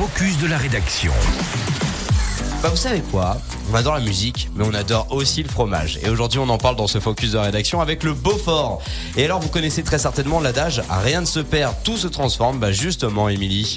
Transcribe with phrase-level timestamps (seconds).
[0.00, 1.12] focus de la rédaction.
[2.62, 3.36] Bah vous savez quoi?
[3.70, 5.98] On adore la musique, mais on adore aussi le fromage.
[6.02, 8.80] Et aujourd'hui, on en parle dans ce focus de rédaction avec le Beaufort.
[9.18, 12.58] Et alors, vous connaissez très certainement l'adage rien ne se perd, tout se transforme.
[12.58, 13.76] Bah justement, Émilie.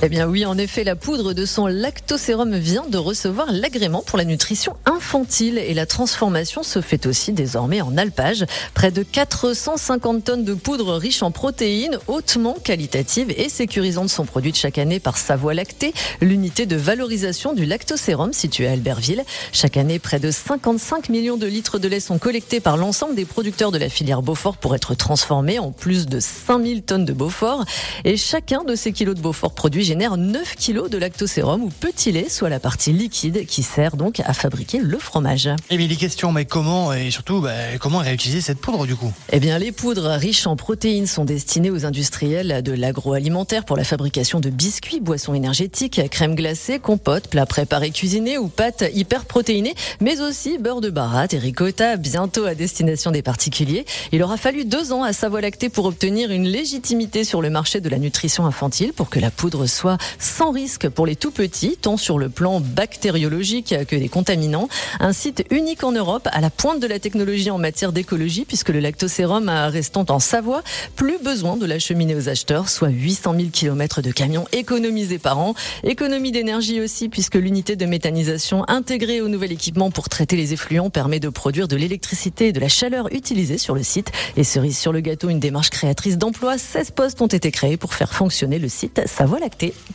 [0.00, 4.16] Eh bien oui, en effet, la poudre de son lactosérum vient de recevoir l'agrément pour
[4.16, 8.44] la nutrition infantile et la transformation se fait aussi désormais en alpage.
[8.74, 14.56] Près de 450 tonnes de poudre riche en protéines, hautement qualitative et sécurisante sont produites
[14.56, 19.24] chaque année par Savoie Lactée, l'unité de valorisation du lactosérum située à Albertville.
[19.52, 23.24] Chaque année, près de 55 millions de litres de lait sont collectés par l'ensemble des
[23.24, 27.64] producteurs de la filière Beaufort pour être transformés en plus de 5000 tonnes de Beaufort.
[28.04, 32.10] Et chacun de ces kilos de Beaufort produits génère 9 kg de lactosérum ou petit
[32.10, 35.48] lait, soit la partie liquide qui sert donc à fabriquer le fromage.
[35.70, 39.12] Émilie, question, mais comment et surtout bah, comment réutiliser cette poudre du coup?
[39.32, 43.84] Eh bien, les poudres riches en protéines sont destinées aux industriels de l'agroalimentaire pour la
[43.84, 49.74] fabrication de biscuits, boissons énergétiques, crème glacée, compotes, plats préparés cuisinés ou pâtes hyper protéinées,
[50.00, 53.84] mais aussi beurre de baratte et ricotta, bientôt à destination des particuliers.
[54.10, 57.80] Il aura fallu deux ans à Savoie Lactée pour obtenir une légitimité sur le marché
[57.80, 61.76] de la nutrition infantile pour que la poudre soit sans risque pour les tout petits,
[61.80, 64.68] tant sur le plan bactériologique que des contaminants.
[65.00, 68.70] Un site unique en Europe à la pointe de la technologie en matière d'écologie, puisque
[68.70, 70.62] le lactosérum restant en Savoie,
[70.96, 75.54] plus besoin de l'acheminer aux acheteurs, soit 800 000 km de camions économisés par an.
[75.84, 80.90] Économie d'énergie aussi, puisque l'unité de méthanisation intégrée au nouvel équipement pour traiter les effluents
[80.90, 84.10] permet de produire de l'électricité et de la chaleur utilisée sur le site.
[84.36, 86.58] Et cerise sur le gâteau, une démarche créatrice d'emplois.
[86.58, 89.38] 16 postes ont été créés pour faire fonctionner le site Savoie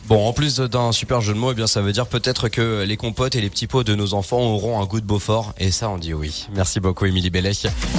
[0.06, 2.84] Bon, en plus d'un super jeu de mots, eh bien ça veut dire peut-être que
[2.84, 5.54] les compotes et les petits pots de nos enfants auront un goût de Beaufort.
[5.58, 6.46] Et ça, on dit oui.
[6.54, 7.52] Merci beaucoup, Émilie Bellet.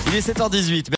[0.07, 0.91] Il est 7h18.